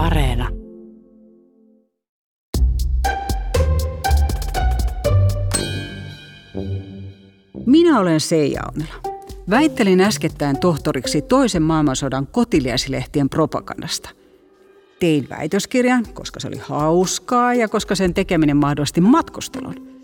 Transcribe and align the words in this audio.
Areena. 0.00 0.48
Minä 7.66 8.00
olen 8.00 8.20
Seija 8.20 8.62
Aunila. 8.62 8.94
Väittelin 9.50 10.00
äskettäin 10.00 10.60
tohtoriksi 10.60 11.22
toisen 11.22 11.62
maailmansodan 11.62 12.26
kotiliäsilehtien 12.26 13.28
propagandasta. 13.28 14.10
Tein 15.00 15.28
väitöskirjan, 15.30 16.04
koska 16.14 16.40
se 16.40 16.48
oli 16.48 16.58
hauskaa 16.58 17.54
ja 17.54 17.68
koska 17.68 17.94
sen 17.94 18.14
tekeminen 18.14 18.56
mahdollisti 18.56 19.00
matkustelun. 19.00 20.00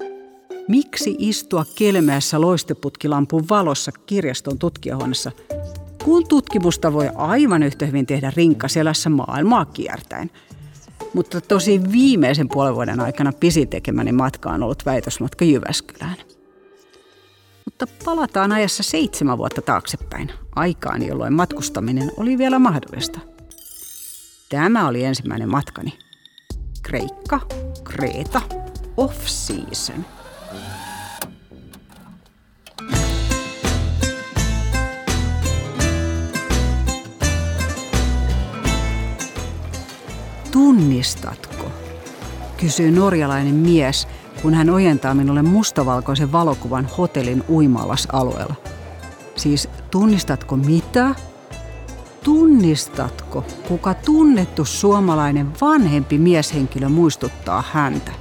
Miksi 0.68 1.16
istua 1.18 1.64
kelmeässä 1.74 2.40
loisteputkilampun 2.40 3.44
valossa 3.50 3.92
kirjaston 4.06 4.58
tutkijahuoneessa, 4.58 5.32
kun 6.06 6.28
tutkimusta 6.28 6.92
voi 6.92 7.10
aivan 7.14 7.62
yhtä 7.62 7.86
hyvin 7.86 8.06
tehdä 8.06 8.32
rinkkaselässä 8.36 9.10
maailmaa 9.10 9.64
kiertäen? 9.64 10.30
Mutta 11.14 11.40
tosi 11.40 11.80
viimeisen 11.92 12.48
puolen 12.48 12.74
vuoden 12.74 13.00
aikana 13.00 13.32
pisin 13.32 13.68
tekemäni 13.68 14.12
matka 14.12 14.50
on 14.50 14.62
ollut 14.62 14.86
väitösmatka 14.86 15.44
Jyväskylään. 15.44 16.16
Mutta 17.64 17.86
palataan 18.04 18.52
ajassa 18.52 18.82
seitsemän 18.82 19.38
vuotta 19.38 19.62
taaksepäin, 19.62 20.32
aikaan 20.56 21.06
jolloin 21.06 21.32
matkustaminen 21.32 22.10
oli 22.16 22.38
vielä 22.38 22.58
mahdollista. 22.58 23.20
Tämä 24.48 24.88
oli 24.88 25.04
ensimmäinen 25.04 25.50
matkani. 25.50 25.98
Kreikka, 26.82 27.40
Kreta, 27.84 28.40
off-season– 28.96 30.04
Tunnistatko? 40.56 41.70
kysyy 42.56 42.90
norjalainen 42.90 43.54
mies, 43.54 44.08
kun 44.42 44.54
hän 44.54 44.70
ojentaa 44.70 45.14
minulle 45.14 45.42
mustavalkoisen 45.42 46.32
valokuvan 46.32 46.88
hotellin 46.98 47.44
uimaalas-alueella. 47.48 48.54
Siis 49.34 49.68
tunnistatko 49.90 50.56
mitä? 50.56 51.14
Tunnistatko, 52.24 53.44
kuka 53.68 53.94
tunnettu 53.94 54.64
suomalainen 54.64 55.52
vanhempi 55.60 56.18
mieshenkilö 56.18 56.88
muistuttaa 56.88 57.64
häntä? 57.72 58.12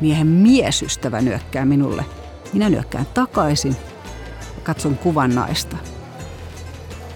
Miehen 0.00 0.26
miesystävä 0.26 1.20
nyökkää 1.20 1.64
minulle. 1.64 2.04
Minä 2.52 2.70
nyökkään 2.70 3.06
takaisin 3.14 3.76
katson 4.62 4.98
kuvan 4.98 5.34
naista. 5.34 5.76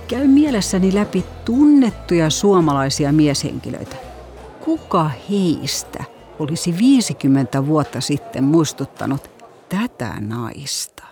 Käy 0.09 0.27
mielessäni 0.27 0.95
läpi 0.95 1.25
tunnettuja 1.51 2.31
suomalaisia 2.31 3.13
mieshenkilöitä. 3.13 3.97
Kuka 4.65 5.11
heistä 5.31 6.05
olisi 6.39 6.79
50 6.79 7.67
vuotta 7.67 8.01
sitten 8.01 8.45
muistuttanut 8.45 9.31
tätä 9.69 10.21
naista? 10.21 11.03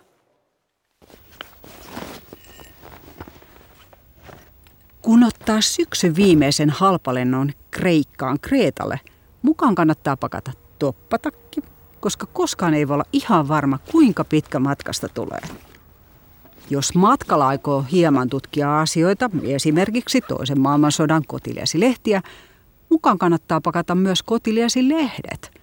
Kun 5.02 5.24
ottaa 5.24 5.60
syksyn 5.60 6.16
viimeisen 6.16 6.70
halpalennon 6.70 7.52
Kreikkaan 7.70 8.40
Kreetalle, 8.40 9.00
mukaan 9.42 9.74
kannattaa 9.74 10.16
pakata 10.16 10.52
toppatakki, 10.78 11.60
koska 12.00 12.26
koskaan 12.26 12.74
ei 12.74 12.88
voi 12.88 12.94
olla 12.94 13.04
ihan 13.12 13.48
varma, 13.48 13.78
kuinka 13.92 14.24
pitkä 14.24 14.58
matkasta 14.58 15.08
tulee. 15.08 15.67
Jos 16.70 16.94
matkalla 16.94 17.48
aikoo 17.48 17.84
hieman 17.92 18.28
tutkia 18.28 18.80
asioita, 18.80 19.30
esimerkiksi 19.42 20.20
toisen 20.20 20.60
maailmansodan 20.60 21.22
kotiliäsilehtiä, 21.26 22.22
mukaan 22.90 23.18
kannattaa 23.18 23.60
pakata 23.60 23.94
myös 23.94 24.22
kotiliäsilehdet. 24.22 25.60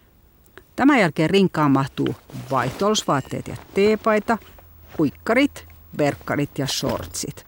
Tämän 0.76 1.00
jälkeen 1.00 1.30
rinkaan 1.30 1.72
mahtuu 1.72 2.16
vaihtoalusvaatteet 2.52 3.48
ja 3.48 3.56
teepaita, 3.74 4.38
huikkarit, 4.98 5.68
verkkarit 5.98 6.58
ja 6.58 6.68
shortsit. 6.68 7.46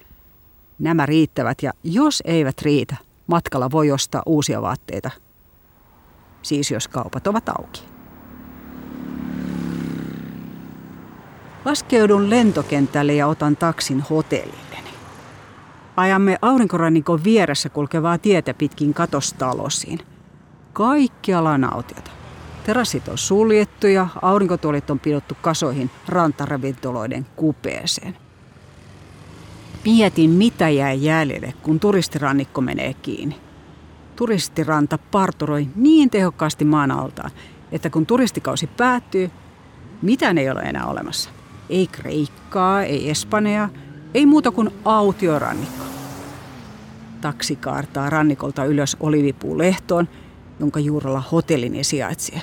Nämä 0.80 1.06
riittävät 1.06 1.64
ja 1.64 1.72
jos 1.84 2.24
eivät 2.26 2.62
riitä, 2.62 2.96
matkalla 3.28 3.72
voi 3.72 3.92
ostaa 3.92 4.24
uusia 4.26 4.62
vaatteita. 4.62 5.12
Siis 6.42 6.72
jos 6.72 6.88
kaupat 6.88 7.28
ovat 7.28 7.50
auki. 7.50 7.97
Laskeudun 11.68 12.30
lentokentälle 12.30 13.14
ja 13.14 13.28
otan 13.28 13.56
taksin 13.58 14.02
hotellilleni. 14.10 14.90
Ajamme 15.98 16.38
aurinkorannikon 16.42 17.24
vieressä 17.24 17.70
kulkevaa 17.70 18.18
tietä 18.18 18.54
pitkin 18.54 18.94
katostalosiin. 18.94 20.00
Kaikkialla 20.74 21.58
nautiota. 21.58 22.12
Terassit 22.66 23.08
on 23.08 23.18
suljettu 23.18 23.88
ja 23.88 24.08
aurinkotuolit 24.22 24.90
on 24.90 25.00
pidottu 25.00 25.38
kasoihin 25.42 25.92
rantaravintoloiden 26.08 27.26
kupeeseen. 27.36 28.18
Mietin, 29.86 30.30
mitä 30.30 30.70
jäi 30.70 31.04
jäljelle, 31.04 31.54
kun 31.64 31.80
turistirannikko 31.80 32.62
menee 32.62 32.94
kiinni. 32.94 33.42
Turistiranta 34.16 34.98
parturoi 34.98 35.68
niin 35.76 36.10
tehokkaasti 36.10 36.66
maan 36.66 36.92
altaan, 36.92 37.32
että 37.72 37.90
kun 37.90 38.06
turistikausi 38.06 38.68
päättyy, 38.68 39.32
mitään 40.02 40.38
ei 40.38 40.50
ole 40.50 40.62
enää 40.62 40.86
olemassa. 40.86 41.37
Ei 41.70 41.88
Kreikkaa, 41.88 42.84
ei 42.84 43.10
Espanjaa, 43.10 43.70
ei 44.14 44.26
muuta 44.26 44.52
kuin 44.52 44.70
autiorannikko. 44.86 45.84
Taksi 47.22 47.56
kaartaa 47.56 48.10
rannikolta 48.10 48.66
ylös 48.66 48.98
Olivipuu-lehtoon, 49.00 50.08
jonka 50.60 50.80
juurella 50.80 51.24
hotellini 51.32 51.84
sijaitsee. 51.84 52.42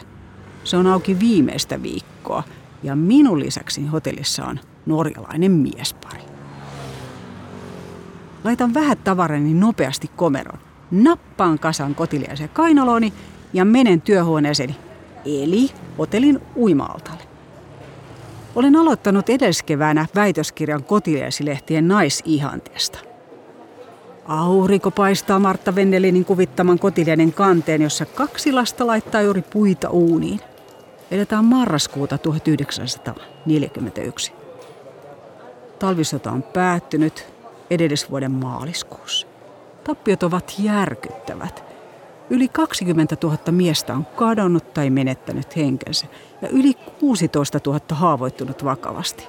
Se 0.64 0.76
on 0.76 0.86
auki 0.86 1.20
viimeistä 1.20 1.82
viikkoa 1.82 2.42
ja 2.82 2.96
minun 2.96 3.40
lisäksi 3.40 3.86
hotellissa 3.86 4.44
on 4.44 4.60
norjalainen 4.86 5.52
miespari. 5.52 6.20
Laitan 8.44 8.74
vähän 8.74 8.98
tavarani 8.98 9.54
nopeasti 9.54 10.10
komeron, 10.16 10.58
nappaan 10.90 11.58
kasan 11.58 11.94
kotiliaisen 11.94 12.48
kainaloni 12.48 13.12
ja 13.52 13.64
menen 13.64 14.00
työhuoneeseeni, 14.00 14.76
eli 15.24 15.70
hotellin 15.98 16.40
uimaaltalle. 16.56 17.23
Olen 18.54 18.76
aloittanut 18.76 19.28
edelliskeväänä 19.28 20.06
väitöskirjan 20.14 20.84
kotiliäisilehtien 20.84 21.88
naisihanteesta. 21.88 22.98
Aurinko 24.24 24.90
paistaa 24.90 25.38
Martta 25.38 25.74
Vennelinin 25.74 26.24
kuvittaman 26.24 26.78
kotiliainen 26.78 27.32
kanteen, 27.32 27.82
jossa 27.82 28.06
kaksi 28.06 28.52
lasta 28.52 28.86
laittaa 28.86 29.22
juuri 29.22 29.42
puita 29.42 29.90
uuniin. 29.90 30.40
Eletään 31.10 31.44
marraskuuta 31.44 32.18
1941. 32.18 34.32
Talvisota 35.78 36.30
on 36.30 36.42
päättynyt 36.42 37.26
edellisvuoden 37.70 38.32
maaliskuussa. 38.32 39.26
Tappiot 39.84 40.22
ovat 40.22 40.54
järkyttävät. 40.58 41.73
Yli 42.30 42.48
20 42.48 43.16
000 43.22 43.38
miestä 43.50 43.94
on 43.94 44.06
kadonnut 44.06 44.74
tai 44.74 44.90
menettänyt 44.90 45.56
henkensä 45.56 46.06
ja 46.42 46.48
yli 46.48 46.74
16 47.00 47.60
000 47.66 47.80
haavoittunut 47.90 48.64
vakavasti. 48.64 49.26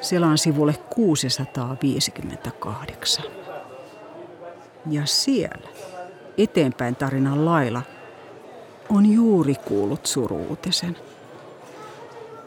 Siellä 0.00 0.26
on 0.26 0.38
sivulle 0.38 0.74
658. 0.90 3.24
Ja 4.90 5.06
siellä, 5.06 5.68
eteenpäin 6.38 6.96
tarinan 6.96 7.44
lailla, 7.44 7.82
on 8.88 9.06
juuri 9.06 9.54
kuullut 9.54 10.06
suruutisen. 10.06 10.96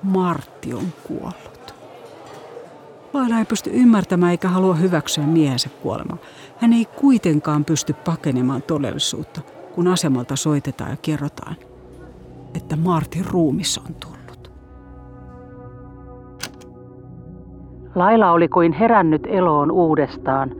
Martti 0.04 0.74
on 0.74 0.94
kuollut. 1.04 1.57
Laila 3.18 3.40
ei 3.40 3.46
pysty 3.46 3.70
ymmärtämään 3.74 4.32
eikä 4.32 4.48
halua 4.48 4.76
hyväksyä 4.76 5.24
miehensä 5.24 5.70
kuolemaa. 5.84 6.18
Hän 6.58 6.74
ei 6.74 6.86
kuitenkaan 6.86 7.66
pysty 7.66 7.94
pakenemaan 7.94 8.62
todellisuutta, 8.62 9.42
kun 9.76 9.88
asemalta 9.88 10.36
soitetaan 10.36 10.92
ja 10.92 10.98
kerrotaan, 11.02 11.56
että 12.56 12.76
Martin 12.76 13.26
ruumis 13.32 13.78
on 13.78 13.96
tullut. 13.96 14.52
Laila 17.96 18.32
oli 18.32 18.48
kuin 18.48 18.74
herännyt 18.74 19.22
eloon 19.28 19.72
uudestaan. 19.72 20.52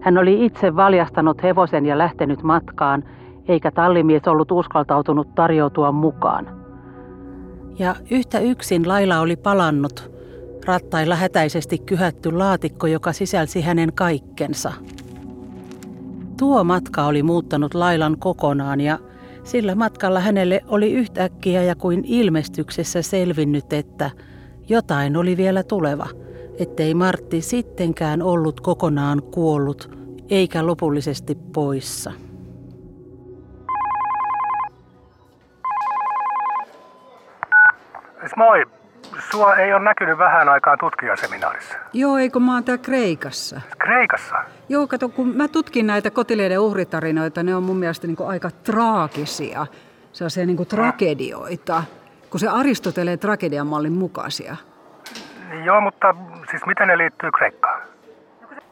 Hän 0.00 0.18
oli 0.18 0.44
itse 0.44 0.76
valjastanut 0.76 1.42
hevosen 1.42 1.86
ja 1.86 1.98
lähtenyt 1.98 2.42
matkaan, 2.42 3.04
eikä 3.48 3.70
tallimies 3.70 4.28
ollut 4.28 4.52
uskaltautunut 4.52 5.34
tarjoutua 5.34 5.92
mukaan. 5.92 6.64
Ja 7.78 7.94
yhtä 8.10 8.38
yksin 8.38 8.88
Laila 8.88 9.20
oli 9.20 9.36
palannut, 9.36 10.13
rattailla 10.64 11.16
hätäisesti 11.16 11.78
kyhätty 11.78 12.32
laatikko, 12.32 12.86
joka 12.86 13.12
sisälsi 13.12 13.60
hänen 13.60 13.92
kaikkensa– 13.92 14.72
Tuo 16.38 16.64
matka 16.64 17.06
oli 17.06 17.22
muuttanut 17.22 17.74
Lailan 17.74 18.18
kokonaan 18.18 18.80
ja 18.80 18.98
sillä 19.44 19.74
matkalla 19.74 20.20
hänelle 20.20 20.60
oli 20.68 20.92
yhtäkkiä 20.92 21.62
ja 21.62 21.74
kuin 21.74 22.04
ilmestyksessä 22.04 23.02
selvinnyt, 23.02 23.72
että 23.72 24.10
jotain 24.68 25.16
oli 25.16 25.36
vielä 25.36 25.62
tuleva, 25.62 26.06
ettei 26.58 26.94
Martti 26.94 27.40
sittenkään 27.40 28.22
ollut 28.22 28.60
kokonaan 28.60 29.22
kuollut 29.22 29.98
eikä 30.30 30.66
lopullisesti 30.66 31.34
poissa. 31.34 32.12
Moi. 38.36 38.83
Sua 39.34 39.56
ei 39.56 39.74
ole 39.74 39.84
näkynyt 39.84 40.18
vähän 40.18 40.48
aikaan 40.48 40.78
tutkijaseminaarissa. 40.78 41.74
Joo, 41.92 42.18
eikö 42.18 42.40
mä 42.40 42.54
oon 42.54 42.64
täällä 42.64 42.82
Kreikassa. 42.82 43.60
Kreikassa? 43.78 44.36
Joo, 44.68 44.86
kato, 44.86 45.08
kun 45.08 45.36
mä 45.36 45.48
tutkin 45.48 45.86
näitä 45.86 46.10
kotileiden 46.10 46.60
uhritarinoita, 46.60 47.42
ne 47.42 47.56
on 47.56 47.62
mun 47.62 47.76
mielestä 47.76 48.06
niin 48.06 48.16
aika 48.26 48.50
traagisia. 48.50 49.66
Sellaisia 50.12 50.46
niin 50.46 50.66
tragedioita, 50.66 51.82
kun 52.30 52.40
se 52.40 52.48
Aristoteleen 52.48 53.18
tragedian 53.18 53.66
mallin 53.66 53.92
mukaisia. 53.92 54.56
Joo, 55.64 55.80
mutta 55.80 56.14
siis 56.50 56.66
miten 56.66 56.88
ne 56.88 56.98
liittyy 56.98 57.30
Kreikkaan? 57.30 57.82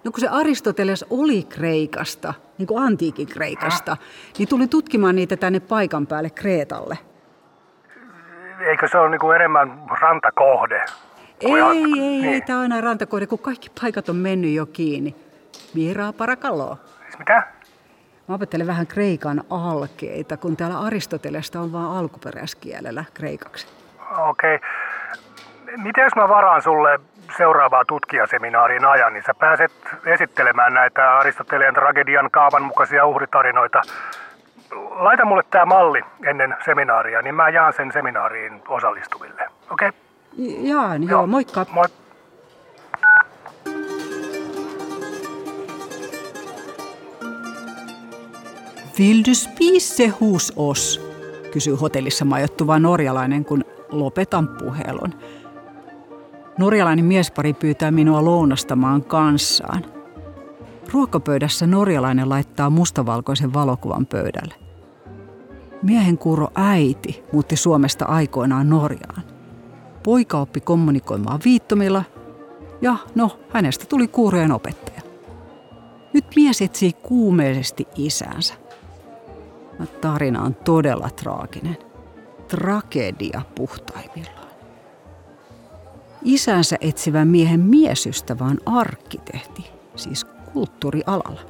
No 0.05 0.11
kun 0.11 0.21
se 0.21 0.29
Aristoteles 0.29 1.05
oli 1.11 1.43
Kreikasta, 1.43 2.35
niin 2.59 2.67
kuin 2.67 2.85
antiikin 2.85 3.27
Kreikasta, 3.27 3.97
niin 4.39 4.49
tuli 4.49 4.69
tutkimaan 4.69 5.17
niitä 5.17 5.37
tänne 5.37 5.61
paikan 5.61 6.07
päälle 6.07 6.31
Kreetalle. 6.31 6.99
Eikö 8.67 8.89
se 8.89 8.99
ole 8.99 9.11
niin 9.11 9.21
kuin 9.21 9.37
enemmän 9.37 9.73
rantakohde? 10.01 10.83
Ei, 11.41 11.53
ei, 11.53 11.83
niin. 11.83 12.25
ei, 12.25 12.41
tämä 12.41 12.59
on 12.59 12.63
aina 12.63 12.81
rantakohde, 12.81 13.27
kun 13.27 13.39
kaikki 13.39 13.71
paikat 13.81 14.09
on 14.09 14.17
mennyt 14.17 14.55
jo 14.55 14.67
kiinni. 14.67 15.17
Miraa 15.75 16.13
parakaloa. 16.13 16.77
Siis 17.03 17.19
mitä? 17.19 17.43
Mä 18.29 18.35
opettelen 18.35 18.67
vähän 18.67 18.87
kreikan 18.87 19.45
alkeita, 19.51 20.37
kun 20.37 20.57
täällä 20.57 20.81
Aristotelesta 20.81 21.61
on 21.61 21.73
vain 21.73 21.87
alkuperäiskielellä 21.87 23.05
kreikaksi. 23.15 23.67
Okei. 24.19 24.55
Okay. 24.57 24.69
Miten 25.77 26.05
jos 26.05 26.17
mä 26.17 26.29
varaan 26.29 26.63
sulle 26.63 27.01
seuraavaa 27.37 27.85
tutkijaseminaarin 27.85 28.85
ajan, 28.85 29.13
niin 29.13 29.23
sä 29.27 29.35
pääset 29.35 29.73
esittelemään 30.07 30.75
näitä 30.75 31.17
Aristoteleen 31.19 31.75
tragedian 31.75 32.31
kaavan 32.31 32.63
mukaisia 32.63 33.07
uhritarinoita. 33.07 33.83
Laita 34.75 35.25
mulle 35.25 35.43
tämä 35.51 35.65
malli 35.65 36.01
ennen 36.27 36.57
seminaaria, 36.65 37.23
niin 37.23 37.35
mä 37.35 37.49
jaan 37.49 37.73
sen 37.73 37.93
seminaariin 37.93 38.63
osallistuville. 38.69 39.49
Okei? 39.71 39.89
Okay? 39.89 40.01
Jaan, 40.61 41.03
joo, 41.03 41.11
joo, 41.11 41.27
moikka. 41.27 41.67
Moi. 41.71 41.85
Vill 48.99 49.23
du 49.29 49.35
spise 49.35 50.09
hos 50.09 50.53
oss? 50.57 51.13
kysyy 51.53 51.75
hotellissa 51.75 52.25
majoittuva 52.25 52.79
norjalainen, 52.79 53.45
kun 53.45 53.65
lopetan 53.91 54.49
puhelun. 54.49 55.15
Norjalainen 56.59 57.05
miespari 57.05 57.53
pyytää 57.53 57.91
minua 57.91 58.25
lounastamaan 58.25 59.05
kanssaan. 59.05 59.85
Ruokapöydässä 60.93 61.67
norjalainen 61.67 62.29
laittaa 62.29 62.71
mustavalkoisen 62.71 63.55
valokuvan 63.55 64.07
pöydälle. 64.07 64.62
Miehen 65.83 66.19
kuuro 66.19 66.49
äiti 66.55 67.25
muutti 67.33 67.57
Suomesta 67.57 68.05
aikoinaan 68.05 68.71
Norjaan. 68.71 69.23
Poika 70.03 70.41
oppi 70.41 70.61
kommunikoimaan 70.61 71.41
viittomilla 71.45 72.05
ja 72.81 72.97
no, 73.15 73.39
hänestä 73.49 73.85
tuli 73.89 74.09
kuurojen 74.09 74.53
opettaja. 74.53 75.01
Nyt 76.13 76.25
mies 76.37 76.63
etsii 76.63 76.93
kuumeisesti 76.93 77.89
isänsä. 77.97 78.55
Tarina 80.01 80.43
on 80.43 80.55
todella 80.55 81.11
traaginen. 81.11 81.77
Tragedia 82.49 83.43
puhtaimmillaan. 83.55 84.49
Isänsä 86.25 86.77
etsivän 86.81 87.29
miehen 87.29 87.61
miesystävä 87.61 88.45
on 88.45 88.59
arkkitehti, 88.67 89.71
siis 89.97 90.25
kulttuurialalla. 90.25 91.41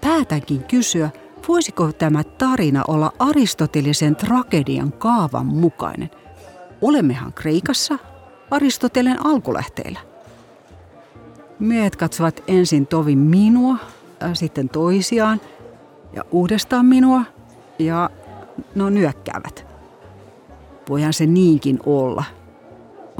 Päätänkin 0.00 0.64
kysyä, 0.64 1.10
voisiko 1.48 1.92
tämä 1.92 2.24
tarina 2.24 2.84
olla 2.88 3.12
aristotelisen 3.18 4.16
tragedian 4.16 4.92
kaavan 4.92 5.46
mukainen. 5.46 6.10
Olemmehan 6.82 7.32
Kreikassa 7.32 7.98
Aristotelen 8.50 9.26
alkulähteillä. 9.26 10.00
Miehet 11.58 11.96
katsovat 11.96 12.42
ensin 12.48 12.86
tovi 12.86 13.16
minua, 13.16 13.76
äh, 14.22 14.30
sitten 14.34 14.68
toisiaan 14.68 15.40
ja 16.12 16.24
uudestaan 16.30 16.86
minua 16.86 17.24
ja 17.78 18.10
no 18.74 18.90
nyökkäävät. 18.90 19.66
Voihan 20.88 21.12
se 21.12 21.26
niinkin 21.26 21.78
olla– 21.86 22.24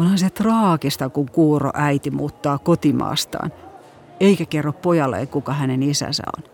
Onhan 0.00 0.18
se 0.18 0.30
traagista, 0.30 1.08
kun 1.08 1.30
kuuro 1.30 1.70
äiti 1.74 2.10
muuttaa 2.10 2.58
kotimaastaan, 2.58 3.52
eikä 4.20 4.46
kerro 4.46 4.72
pojalle, 4.72 5.26
kuka 5.26 5.52
hänen 5.52 5.82
isänsä 5.82 6.22
on. 6.36 6.49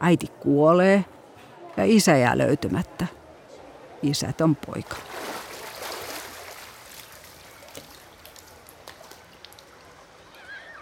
Äiti 0.00 0.26
kuolee 0.26 1.04
ja 1.76 1.84
isä 1.84 2.16
jää 2.16 2.38
löytymättä. 2.38 3.06
Isät 4.02 4.40
on 4.40 4.56
poika. 4.56 4.96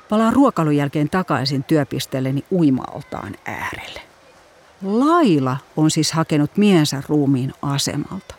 Palaan 0.09 0.33
ruokalun 0.33 0.77
jälkeen 0.77 1.11
takaisin 1.11 1.65
työpisteelleni 1.65 2.45
uimaltaan 2.53 3.35
äärelle. 3.45 4.01
Laila 4.83 5.57
on 5.77 5.91
siis 5.91 6.13
hakenut 6.13 6.57
miensä 6.57 7.03
ruumiin 7.09 7.53
asemalta. 7.63 8.35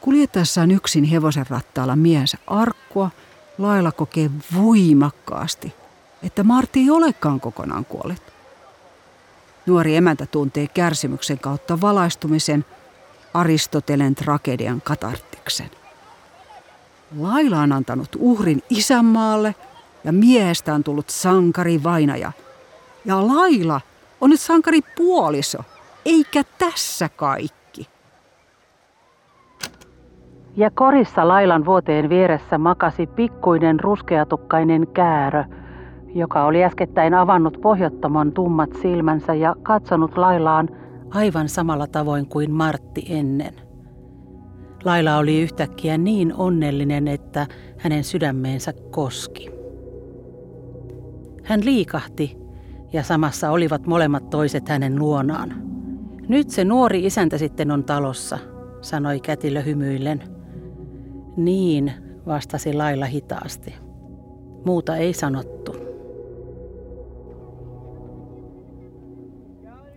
Kuljettaessaan 0.00 0.70
yksin 0.70 1.04
hevosen 1.04 1.46
rattaalla 1.50 1.96
miensä 1.96 2.38
arkkua, 2.46 3.10
Laila 3.58 3.92
kokee 3.92 4.30
voimakkaasti, 4.54 5.74
että 6.22 6.44
Martti 6.44 6.80
ei 6.80 6.90
olekaan 6.90 7.40
kokonaan 7.40 7.84
kuollut. 7.84 8.37
Nuori 9.68 9.96
emäntä 9.96 10.26
tuntee 10.26 10.66
kärsimyksen 10.66 11.38
kautta 11.38 11.80
valaistumisen 11.80 12.64
Aristotelen 13.34 14.14
tragedian 14.14 14.80
katartiksen. 14.84 15.70
Laila 17.18 17.58
on 17.58 17.72
antanut 17.72 18.08
uhrin 18.18 18.62
isänmaalle 18.70 19.54
ja 20.04 20.12
miehestä 20.12 20.74
on 20.74 20.84
tullut 20.84 21.10
sankari 21.10 21.82
vainaja. 21.82 22.32
Ja 23.04 23.26
Laila 23.26 23.80
on 24.20 24.30
nyt 24.30 24.40
sankari 24.40 24.80
puoliso, 24.96 25.58
eikä 26.04 26.44
tässä 26.58 27.08
kaikki. 27.08 27.88
Ja 30.56 30.70
korissa 30.70 31.28
Lailan 31.28 31.64
vuoteen 31.64 32.08
vieressä 32.08 32.58
makasi 32.58 33.06
pikkuinen 33.06 33.80
ruskeatukkainen 33.80 34.86
käärö, 34.86 35.44
joka 36.14 36.44
oli 36.44 36.64
äskettäin 36.64 37.14
avannut 37.14 37.58
pohjattoman 37.62 38.32
tummat 38.32 38.70
silmänsä 38.82 39.34
ja 39.34 39.56
katsonut 39.62 40.18
Lailaan 40.18 40.68
aivan 41.10 41.48
samalla 41.48 41.86
tavoin 41.86 42.26
kuin 42.26 42.50
Martti 42.50 43.06
ennen. 43.08 43.54
Laila 44.84 45.16
oli 45.16 45.42
yhtäkkiä 45.42 45.98
niin 45.98 46.34
onnellinen, 46.34 47.08
että 47.08 47.46
hänen 47.78 48.04
sydämeensä 48.04 48.72
koski. 48.90 49.50
Hän 51.44 51.64
liikahti 51.64 52.38
ja 52.92 53.02
samassa 53.02 53.50
olivat 53.50 53.86
molemmat 53.86 54.30
toiset 54.30 54.68
hänen 54.68 54.98
luonaan. 54.98 55.54
Nyt 56.28 56.50
se 56.50 56.64
nuori 56.64 57.06
isäntä 57.06 57.38
sitten 57.38 57.70
on 57.70 57.84
talossa, 57.84 58.38
sanoi 58.80 59.20
kätilö 59.20 59.62
hymyillen. 59.62 60.22
Niin, 61.36 61.92
vastasi 62.26 62.72
Laila 62.72 63.06
hitaasti. 63.06 63.74
Muuta 64.64 64.96
ei 64.96 65.12
sanottu. 65.12 65.87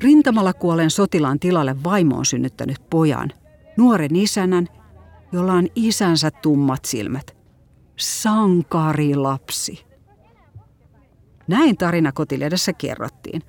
Rintamalla 0.01 0.53
kuolleen 0.53 0.89
sotilaan 0.89 1.39
tilalle 1.39 1.83
vaimo 1.83 2.17
on 2.17 2.25
synnyttänyt 2.25 2.77
pojan, 2.89 3.31
nuoren 3.77 4.15
isänän, 4.15 4.67
jolla 5.31 5.53
on 5.53 5.67
isänsä 5.75 6.31
tummat 6.31 6.85
silmät. 6.85 7.35
Sankarilapsi. 7.99 9.85
Näin 11.47 11.77
tarina 11.77 12.11
kotilehdessä 12.11 12.73
kerrottiin. 12.73 13.41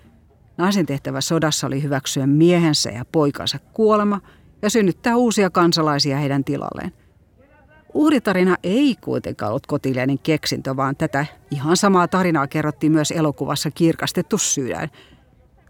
Naisen 0.57 0.87
tehtävä 0.87 1.21
sodassa 1.21 1.67
oli 1.67 1.83
hyväksyä 1.83 2.27
miehensä 2.27 2.91
ja 2.91 3.05
poikansa 3.13 3.59
kuolema 3.73 4.21
ja 4.63 4.71
synnyttää 4.71 5.17
uusia 5.17 5.51
kansalaisia 5.51 6.17
heidän 6.17 6.45
tilalleen. 6.45 6.93
Uhritarina 7.95 8.57
ei 8.63 8.97
kuitenkaan 9.01 9.51
ollut 9.51 9.67
kotiläinen 9.67 10.19
keksintö, 10.19 10.77
vaan 10.77 10.97
tätä 10.97 11.27
ihan 11.51 11.77
samaa 11.77 12.09
tarinaa 12.09 12.47
kerrottiin 12.47 12.93
myös 12.93 13.11
elokuvassa 13.11 13.71
Kirkastettu 13.71 14.39
sydän, 14.39 14.91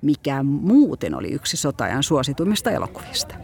mikä 0.02 0.42
muuten 0.42 1.14
oli 1.14 1.28
yksi 1.28 1.56
sotajan 1.56 2.02
suosituimmista 2.02 2.70
elokuvista. 2.70 3.34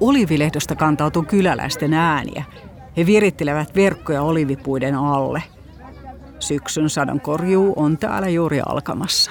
Olivilehdosta 0.00 0.76
kantautuu 0.76 1.22
kyläläisten 1.22 1.94
ääniä. 1.94 2.44
He 2.96 3.06
virittelevät 3.06 3.74
verkkoja 3.74 4.22
olivipuiden 4.22 4.94
alle. 4.94 5.42
Syksyn 6.38 6.90
sadonkorjuu 6.90 7.72
on 7.76 7.98
täällä 7.98 8.28
juuri 8.28 8.60
alkamassa. 8.66 9.30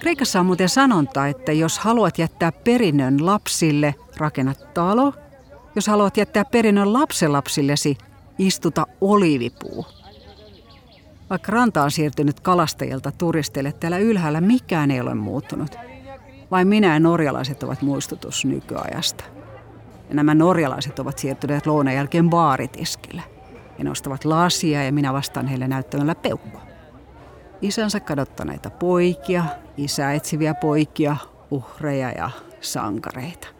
Kreikassa 0.00 0.40
on 0.40 0.46
muuten 0.46 0.68
sanonta, 0.68 1.26
että 1.26 1.52
jos 1.52 1.78
haluat 1.78 2.18
jättää 2.18 2.52
perinnön 2.52 3.26
lapsille, 3.26 3.94
rakenna 4.16 4.54
talo. 4.74 5.12
Jos 5.74 5.86
haluat 5.86 6.16
jättää 6.16 6.44
perinnön 6.44 6.92
lapsenlapsillesi, 6.92 7.98
istuta 8.38 8.86
olivipuu. 9.00 9.86
Vaikka 11.30 11.52
ranta 11.52 11.82
on 11.82 11.90
siirtynyt 11.90 12.40
kalastajilta 12.40 13.12
turisteille, 13.12 13.72
täällä 13.72 13.98
ylhäällä 13.98 14.40
mikään 14.40 14.90
ei 14.90 15.00
ole 15.00 15.14
muuttunut. 15.14 15.76
Vain 16.50 16.68
minä 16.68 16.94
ja 16.94 17.00
norjalaiset 17.00 17.62
ovat 17.62 17.82
muistutus 17.82 18.44
nykyajasta. 18.44 19.24
Ja 20.08 20.14
nämä 20.14 20.34
norjalaiset 20.34 20.98
ovat 20.98 21.18
siirtyneet 21.18 21.66
lounan 21.66 21.94
jälkeen 21.94 22.30
baaritiskille. 22.30 23.22
He 23.78 23.84
nostavat 23.84 24.24
lasia 24.24 24.84
ja 24.84 24.92
minä 24.92 25.12
vastaan 25.12 25.46
heille 25.46 25.68
näyttämällä 25.68 26.14
peukkua. 26.14 26.60
Isänsä 27.62 28.00
kadottaneita 28.00 28.70
poikia, 28.70 29.44
isä 29.76 30.12
etsiviä 30.12 30.54
poikia, 30.54 31.16
uhreja 31.50 32.10
ja 32.10 32.30
sankareita. 32.60 33.53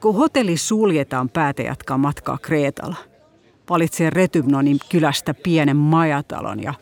Kun 0.00 0.14
hotelli 0.14 0.56
suljetaan, 0.56 1.28
päätä 1.28 1.62
jatkaa 1.62 1.98
matkaa 1.98 2.38
Kreetalla. 2.38 2.96
Valitsee 3.70 4.10
Retymnonin 4.10 4.78
kylästä 4.88 5.34
pienen 5.34 5.76
majatalon 5.76 6.62
ja 6.62 6.74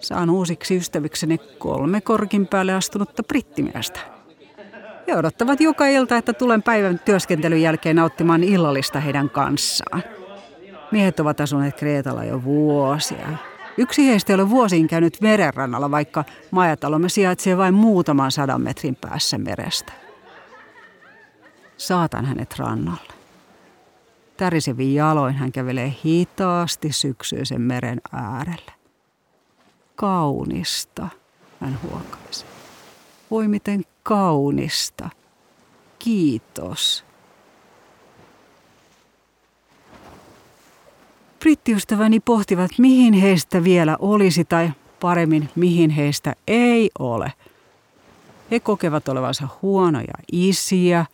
saan 0.00 0.30
uusiksi 0.30 0.76
ystävikseni 0.76 1.38
kolme 1.58 2.00
korkin 2.00 2.46
päälle 2.46 2.74
astunutta 2.74 3.22
brittimiestä. 3.22 4.00
He 5.08 5.16
odottavat 5.16 5.60
joka 5.60 5.86
ilta, 5.86 6.16
että 6.16 6.32
tulen 6.32 6.62
päivän 6.62 6.98
työskentelyn 6.98 7.62
jälkeen 7.62 7.96
nauttimaan 7.96 8.44
illallista 8.44 9.00
heidän 9.00 9.30
kanssaan. 9.30 10.02
Miehet 10.90 11.20
ovat 11.20 11.40
asuneet 11.40 11.76
Kreetalla 11.76 12.24
jo 12.24 12.44
vuosia. 12.44 13.28
Yksi 13.78 14.08
heistä 14.08 14.32
ei 14.32 14.34
ole 14.34 14.50
vuosiin 14.50 14.88
käynyt 14.88 15.18
merenrannalla, 15.20 15.90
vaikka 15.90 16.24
majatalomme 16.50 17.08
sijaitsee 17.08 17.56
vain 17.56 17.74
muutaman 17.74 18.32
sadan 18.32 18.60
metrin 18.60 18.96
päässä 19.00 19.38
merestä. 19.38 19.92
Saatan 21.82 22.24
hänet 22.24 22.58
rannalle. 22.58 23.12
Tärisevin 24.36 24.94
jaloin 24.94 25.34
hän 25.34 25.52
kävelee 25.52 25.94
hitaasti 26.04 26.92
syksyisen 26.92 27.60
meren 27.60 28.00
äärelle. 28.12 28.72
Kaunista, 29.96 31.08
hän 31.60 31.78
huokaisi. 31.82 32.44
Voi 33.30 33.48
miten 33.48 33.82
kaunista. 34.02 35.08
Kiitos. 35.98 37.04
Brittiystäväni 41.40 42.20
pohtivat, 42.20 42.70
mihin 42.78 43.14
heistä 43.14 43.64
vielä 43.64 43.96
olisi 44.00 44.44
tai 44.44 44.72
paremmin, 45.00 45.48
mihin 45.54 45.90
heistä 45.90 46.34
ei 46.46 46.90
ole. 46.98 47.32
He 48.50 48.60
kokevat 48.60 49.08
olevansa 49.08 49.48
huonoja 49.62 50.14
isiä, 50.32 51.06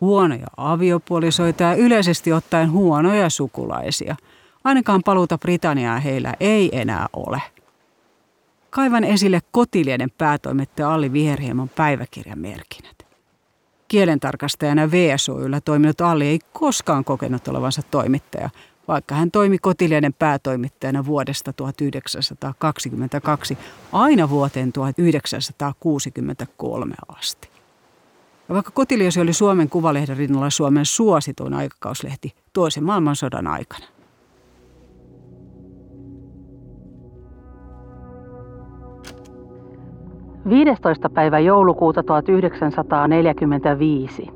huonoja 0.00 0.46
aviopuolisoita 0.56 1.62
ja 1.62 1.74
yleisesti 1.74 2.32
ottaen 2.32 2.72
huonoja 2.72 3.30
sukulaisia. 3.30 4.16
Ainakaan 4.64 5.02
paluuta 5.04 5.38
Britanniaa 5.38 5.98
heillä 5.98 6.34
ei 6.40 6.70
enää 6.72 7.06
ole. 7.12 7.42
Kaivan 8.70 9.04
esille 9.04 9.40
kotilieden 9.50 10.10
päätoimittaja 10.18 10.94
Alli 10.94 11.12
Viherhieman 11.12 11.68
päiväkirjan 11.68 12.38
merkinnät. 12.38 13.06
Kielentarkastajana 13.88 14.90
VSOYllä 14.90 15.60
toiminut 15.60 16.00
Alli 16.00 16.26
ei 16.26 16.38
koskaan 16.52 17.04
kokenut 17.04 17.48
olevansa 17.48 17.82
toimittaja, 17.90 18.50
vaikka 18.88 19.14
hän 19.14 19.30
toimi 19.30 19.58
kotilieden 19.58 20.14
päätoimittajana 20.14 21.06
vuodesta 21.06 21.52
1922 21.52 23.58
aina 23.92 24.30
vuoteen 24.30 24.72
1963 24.72 26.94
asti. 27.08 27.55
Ja 28.48 28.54
vaikka 28.54 28.70
Kotiliesi 28.74 29.20
oli 29.20 29.32
Suomen 29.32 29.68
Kuvalehden 29.68 30.16
rinnalla 30.16 30.50
Suomen 30.50 30.86
suosituin 30.86 31.54
aikakauslehti 31.54 32.32
toisen 32.52 32.84
maailmansodan 32.84 33.46
aikana. 33.46 33.86
Viidestoista 40.48 41.10
päivä 41.10 41.38
joulukuuta 41.38 42.02
1945. 42.02 44.28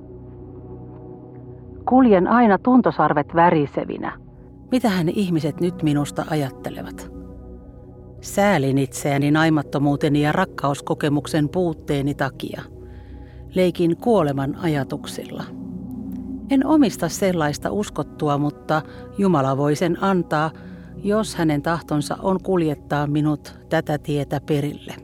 Kuljen 1.88 2.28
aina 2.28 2.58
tuntosarvet 2.58 3.34
värisevinä. 3.34 4.12
Mitähän 4.70 5.08
ihmiset 5.08 5.60
nyt 5.60 5.82
minusta 5.82 6.24
ajattelevat? 6.30 7.10
Säälin 8.20 8.78
itseäni 8.78 9.30
naimattomuuteni 9.30 10.22
ja 10.22 10.32
rakkauskokemuksen 10.32 11.48
puutteeni 11.48 12.14
takia– 12.14 12.62
leikin 13.54 13.96
kuoleman 13.96 14.56
ajatuksilla. 14.56 15.44
En 16.50 16.66
omista 16.66 17.08
sellaista 17.08 17.70
uskottua, 17.70 18.38
mutta 18.38 18.82
Jumala 19.18 19.56
voi 19.56 19.76
sen 19.76 20.02
antaa, 20.02 20.50
jos 21.04 21.34
hänen 21.34 21.62
tahtonsa 21.62 22.16
on 22.22 22.42
kuljettaa 22.42 23.06
minut 23.06 23.54
tätä 23.68 23.98
tietä 23.98 24.40
perille. 24.40 24.94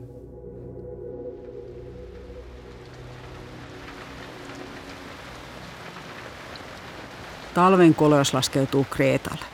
Talven 7.53 7.95
koleus 7.95 8.33
laskeutuu 8.33 8.85
Kreetalle. 8.89 9.45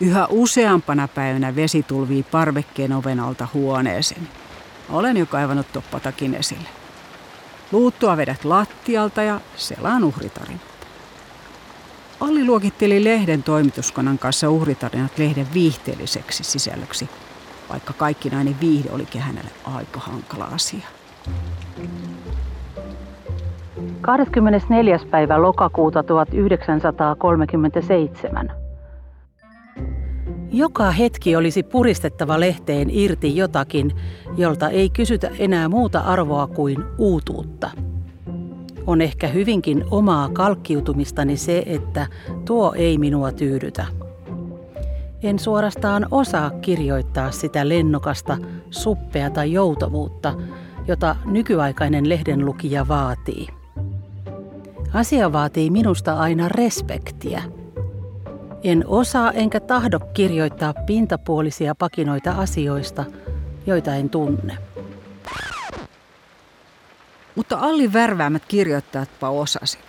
Yhä 0.00 0.26
useampana 0.30 1.08
päivänä 1.08 1.56
vesi 1.56 1.82
tulvii 1.82 2.22
parvekkeen 2.22 2.92
oven 2.92 3.20
alta 3.20 3.48
huoneeseen. 3.54 4.28
Olen 4.90 5.16
jo 5.16 5.26
kaivannut 5.26 5.66
toppatakin 5.72 6.34
esille. 6.34 6.85
Luuttua 7.72 8.16
vedät 8.16 8.44
lattialta 8.44 9.22
ja 9.22 9.40
selaan 9.56 10.04
uhritarinat. 10.04 10.60
Alli 12.20 12.44
luokitteli 12.44 13.04
lehden 13.04 13.42
toimituskonnan 13.42 14.18
kanssa 14.18 14.50
uhritarinat 14.50 15.18
lehden 15.18 15.46
viihteelliseksi 15.54 16.44
sisällöksi, 16.44 17.08
vaikka 17.68 17.92
kaikkinainen 17.92 18.56
viihde 18.60 18.90
olikin 18.90 19.20
hänelle 19.20 19.50
aika 19.64 20.00
hankala 20.00 20.44
asia. 20.44 20.86
24. 24.00 24.98
päivä 25.10 25.42
lokakuuta 25.42 26.02
1937. 26.02 28.65
Joka 30.52 30.90
hetki 30.90 31.36
olisi 31.36 31.62
puristettava 31.62 32.40
lehteen 32.40 32.90
irti 32.90 33.36
jotakin, 33.36 33.92
jolta 34.36 34.68
ei 34.68 34.90
kysytä 34.90 35.30
enää 35.38 35.68
muuta 35.68 36.00
arvoa 36.00 36.46
kuin 36.46 36.76
uutuutta. 36.98 37.70
On 38.86 39.00
ehkä 39.00 39.28
hyvinkin 39.28 39.84
omaa 39.90 40.28
kalkkiutumistani 40.28 41.36
se, 41.36 41.62
että 41.66 42.06
tuo 42.44 42.72
ei 42.76 42.98
minua 42.98 43.32
tyydytä. 43.32 43.86
En 45.22 45.38
suorastaan 45.38 46.06
osaa 46.10 46.50
kirjoittaa 46.50 47.30
sitä 47.30 47.68
lennokasta, 47.68 48.38
suppeata 48.70 49.44
joutuvuutta, 49.44 50.34
jota 50.88 51.16
nykyaikainen 51.24 52.08
lehdenlukija 52.08 52.88
vaatii. 52.88 53.46
Asia 54.92 55.32
vaatii 55.32 55.70
minusta 55.70 56.14
aina 56.14 56.48
respektiä– 56.48 57.42
en 58.70 58.84
osaa 58.86 59.32
enkä 59.32 59.60
tahdo 59.60 60.00
kirjoittaa 60.00 60.74
pintapuolisia 60.74 61.74
pakinoita 61.74 62.32
asioista, 62.32 63.04
joita 63.66 63.94
en 63.94 64.10
tunne. 64.10 64.58
Mutta 67.34 67.58
Allin 67.58 67.92
värväämät 67.92 68.42
kirjoittajatpa 68.48 69.30
osasivat. 69.30 69.86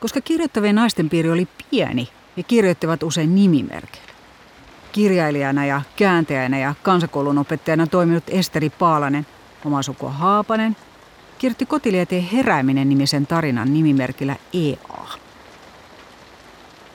Koska 0.00 0.20
kirjoittavien 0.20 0.74
naisten 0.74 1.10
piiri 1.10 1.30
oli 1.30 1.48
pieni, 1.70 2.08
he 2.36 2.42
kirjoittivat 2.42 3.02
usein 3.02 3.34
nimimerkeillä. 3.34 4.14
Kirjailijana 4.92 5.66
ja 5.66 5.82
kääntäjänä 5.96 6.58
ja 6.58 6.74
kansakoulun 6.82 7.38
opettajana 7.38 7.86
toiminut 7.86 8.24
Esteri 8.28 8.70
Paalanen, 8.70 9.26
oma 9.64 9.82
sukua 9.82 10.10
Haapanen, 10.10 10.76
kirjoitti 11.38 11.66
kotilieteen 11.66 12.22
herääminen 12.22 12.88
nimisen 12.88 13.26
tarinan 13.26 13.74
nimimerkillä 13.74 14.36
EA. 14.52 14.93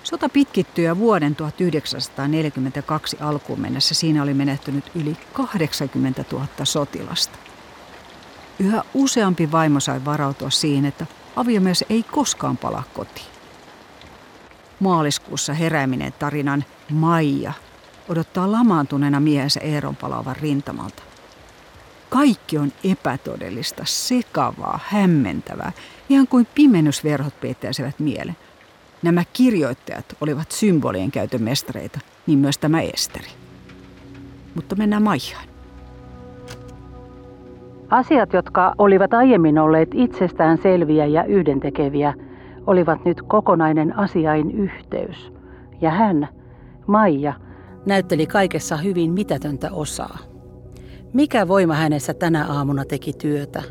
Sota 0.09 0.29
pitkittyi 0.29 0.85
ja 0.85 0.97
vuoden 0.97 1.35
1942 1.35 3.17
alkuun 3.19 3.59
mennessä 3.59 3.95
siinä 3.95 4.23
oli 4.23 4.33
menehtynyt 4.33 4.91
yli 4.95 5.17
80 5.33 6.25
000 6.31 6.47
sotilasta. 6.63 7.37
Yhä 8.59 8.83
useampi 8.93 9.51
vaimo 9.51 9.79
sai 9.79 10.05
varautua 10.05 10.49
siihen, 10.49 10.85
että 10.85 11.05
aviomies 11.35 11.85
ei 11.89 12.03
koskaan 12.03 12.57
palaa 12.57 12.83
kotiin. 12.93 13.25
Maaliskuussa 14.79 15.53
herääminen 15.53 16.13
tarinan 16.19 16.65
Maija 16.91 17.53
odottaa 18.07 18.51
lamaantuneena 18.51 19.19
miehensä 19.19 19.59
Eeron 19.59 19.95
palaavan 19.95 20.35
rintamalta. 20.35 21.03
Kaikki 22.09 22.57
on 22.57 22.71
epätodellista, 22.83 23.83
sekavaa, 23.85 24.79
hämmentävää, 24.83 25.71
ihan 26.09 26.27
kuin 26.27 26.47
pimennysverhot 26.55 27.41
peittäisivät 27.41 27.99
mielen– 27.99 28.37
Nämä 29.03 29.23
kirjoittajat 29.33 30.05
olivat 30.21 30.51
symbolien 30.51 31.11
käytön 31.11 31.43
mestareita, 31.43 31.99
niin 32.27 32.39
myös 32.39 32.57
tämä 32.57 32.81
Esteri. 32.81 33.29
Mutta 34.55 34.75
mennään 34.75 35.03
Maijaan. 35.03 35.49
Asiat, 37.89 38.33
jotka 38.33 38.75
olivat 38.77 39.13
aiemmin 39.13 39.59
olleet 39.59 39.89
itsestään 39.93 40.57
selviä 40.57 41.05
ja 41.05 41.23
yhdentekeviä, 41.23 42.13
olivat 42.67 43.05
nyt 43.05 43.21
kokonainen 43.21 43.97
asiain 43.97 44.51
yhteys. 44.51 45.33
Ja 45.81 45.91
hän, 45.91 46.27
Maija, 46.87 47.33
näytteli 47.85 48.27
kaikessa 48.27 48.77
hyvin 48.77 49.13
mitätöntä 49.13 49.71
osaa. 49.71 50.17
Mikä 51.13 51.47
voima 51.47 51.73
hänessä 51.73 52.13
tänä 52.13 52.45
aamuna 52.45 52.85
teki 52.85 53.13
työtä? 53.13 53.63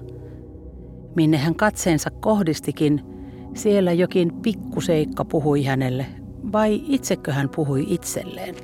Minne 1.16 1.36
hän 1.36 1.54
katseensa 1.54 2.10
kohdistikin, 2.10 3.17
siellä 3.58 3.92
jokin 3.92 4.34
pikkuseikka 4.42 5.24
puhui 5.24 5.64
hänelle, 5.64 6.06
vai 6.52 6.82
itsekö 6.88 7.32
hän 7.32 7.48
puhui 7.48 7.86
itselleen? 7.88 8.54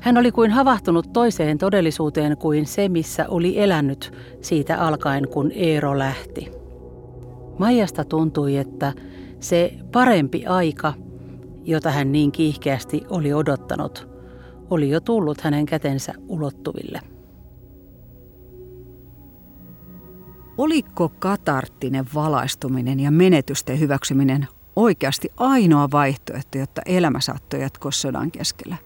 Hän 0.00 0.18
oli 0.18 0.32
kuin 0.32 0.50
havahtunut 0.50 1.12
toiseen 1.12 1.58
todellisuuteen 1.58 2.36
kuin 2.36 2.66
se, 2.66 2.88
missä 2.88 3.28
oli 3.28 3.60
elänyt 3.60 4.12
siitä 4.40 4.78
alkaen, 4.80 5.28
kun 5.28 5.50
Eero 5.54 5.98
lähti. 5.98 6.50
Maijasta 7.58 8.04
tuntui, 8.04 8.56
että 8.56 8.92
se 9.40 9.72
parempi 9.92 10.46
aika, 10.46 10.94
jota 11.64 11.90
hän 11.90 12.12
niin 12.12 12.32
kiihkeästi 12.32 13.02
oli 13.10 13.32
odottanut, 13.32 14.08
oli 14.70 14.90
jo 14.90 15.00
tullut 15.00 15.40
hänen 15.40 15.66
kätensä 15.66 16.14
ulottuville. 16.28 17.00
Oliko 20.58 21.08
katarttinen 21.08 22.06
valaistuminen 22.14 23.00
ja 23.00 23.10
menetysten 23.10 23.80
hyväksyminen 23.80 24.48
oikeasti 24.76 25.28
ainoa 25.36 25.88
vaihtoehto, 25.92 26.58
jotta 26.58 26.82
elämä 26.86 27.20
saattoi 27.20 27.60
jatkoa 27.60 27.90
sodan 27.90 28.30
keskellä? 28.30 28.76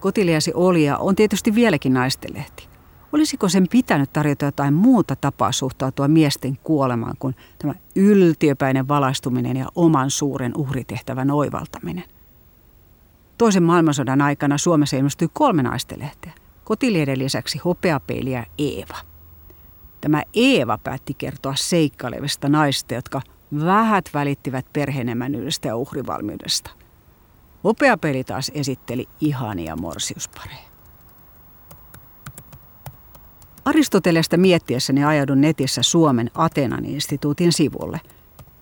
Kotiliasi 0.00 0.52
oli 0.54 0.84
ja 0.84 0.96
on 0.96 1.16
tietysti 1.16 1.54
vieläkin 1.54 1.94
naistenlehti. 1.94 2.68
Olisiko 3.12 3.48
sen 3.48 3.66
pitänyt 3.70 4.12
tarjota 4.12 4.44
jotain 4.44 4.74
muuta 4.74 5.16
tapaa 5.16 5.52
suhtautua 5.52 6.08
miesten 6.08 6.58
kuolemaan 6.62 7.14
kuin 7.18 7.36
tämä 7.58 7.74
yltiöpäinen 7.96 8.88
valaistuminen 8.88 9.56
ja 9.56 9.66
oman 9.74 10.10
suuren 10.10 10.52
uhritehtävän 10.56 11.30
oivaltaminen? 11.30 12.04
Toisen 13.38 13.62
maailmansodan 13.62 14.20
aikana 14.20 14.58
Suomessa 14.58 14.96
ilmestyi 14.96 15.28
kolme 15.32 15.62
naistenlehteä. 15.62 16.32
Kotilieden 16.64 17.18
lisäksi 17.18 17.58
hopeapeili 17.58 18.32
ja 18.32 18.44
Eeva. 18.58 19.15
Tämä 20.06 20.22
Eeva 20.34 20.78
päätti 20.78 21.14
kertoa 21.14 21.54
seikkailevista 21.56 22.48
naista, 22.48 22.94
jotka 22.94 23.20
vähät 23.64 24.10
välittivät 24.14 24.66
perheenemännyydestä 24.72 25.68
ja 25.68 25.76
uhrivalmiudesta. 25.76 26.70
Hopeapeli 27.64 28.24
taas 28.24 28.50
esitteli 28.54 29.08
ihania 29.20 29.76
morsiuspareja. 29.76 30.68
Aristotelesta 33.64 34.36
miettiessäni 34.36 35.04
ajaudun 35.04 35.40
netissä 35.40 35.82
Suomen 35.82 36.30
Atenan 36.34 36.84
instituutin 36.84 37.52
sivulle 37.52 38.00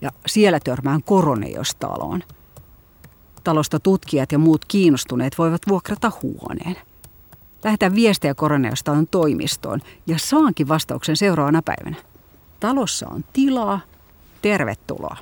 ja 0.01 0.11
siellä 0.27 0.61
törmään 0.61 1.03
Koroneios-taloon. 1.03 2.23
Talosta 3.45 3.81
tutkijat 3.81 4.33
ja 4.33 4.39
muut 4.39 4.65
kiinnostuneet 4.65 5.39
voivat 5.39 5.63
vuokrata 5.69 6.13
huoneen. 6.23 6.77
Lähetän 7.65 7.95
viestejä 7.95 8.35
Koroneostalon 8.35 9.07
toimistoon 9.07 9.81
ja 10.07 10.19
saankin 10.19 10.69
vastauksen 10.69 11.17
seuraavana 11.17 11.63
päivänä. 11.63 11.97
Talossa 12.61 13.09
on 13.09 13.25
tilaa. 13.33 13.81
Tervetuloa. 14.43 15.17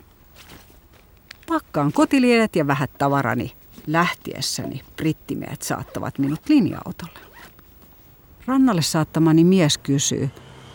Pakkaan 1.48 1.92
kotiliedet 1.92 2.56
ja 2.56 2.66
vähät 2.66 2.90
tavarani. 2.98 3.52
Lähtiessäni 3.86 4.80
brittimiehet 4.96 5.62
saattavat 5.62 6.18
minut 6.18 6.40
linja-autolle. 6.48 7.18
Rannalle 8.46 8.82
saattamani 8.82 9.44
mies 9.44 9.78
kysyy, 9.78 10.30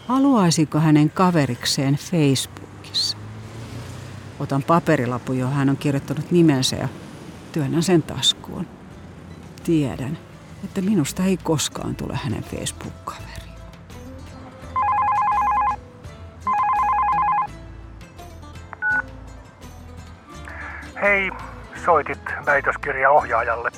haluaisiko 0.07 0.79
hänen 0.79 1.09
kaverikseen 1.09 1.95
Facebookissa. 1.95 3.17
Otan 4.39 4.63
paperilapun, 4.63 5.38
johon 5.38 5.55
hän 5.55 5.69
on 5.69 5.77
kirjoittanut 5.77 6.31
nimensä 6.31 6.75
ja 6.75 6.88
työnnän 7.51 7.83
sen 7.83 8.03
taskuun. 8.03 8.67
Tiedän, 9.63 10.17
että 10.68 10.82
minusta 10.82 11.24
ei 11.24 11.38
koskaan 11.38 11.96
tule 11.96 12.20
hänen 12.24 12.44
Facebook-kaveri. 12.44 13.48
Hei, 21.01 21.32
soitit 21.86 22.20
väitöskirjaohjaajalle. 22.46 23.72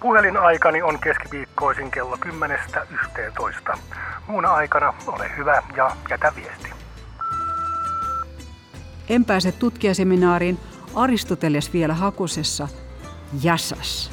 Puhelinaikani 0.00 0.82
on 0.82 0.98
keskiviikkoisin 0.98 1.90
kello 1.90 2.16
10.11. 2.16 3.78
Muuna 4.26 4.54
aikana 4.54 4.94
ole 5.06 5.30
hyvä 5.36 5.62
ja 5.76 5.96
jätä 6.10 6.32
viesti. 6.36 6.70
En 9.08 9.24
pääse 9.24 9.52
tutkijaseminaariin 9.52 10.58
Aristoteles 10.94 11.72
vielä 11.72 11.94
hakusessa. 11.94 12.68
Jasas. 13.42 14.11